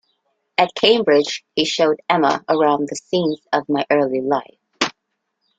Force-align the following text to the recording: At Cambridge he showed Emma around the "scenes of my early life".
At 0.57 0.73
Cambridge 0.73 1.43
he 1.55 1.63
showed 1.63 2.01
Emma 2.09 2.43
around 2.49 2.87
the 2.87 2.95
"scenes 2.95 3.39
of 3.53 3.69
my 3.69 3.85
early 3.91 4.21
life". 4.21 4.57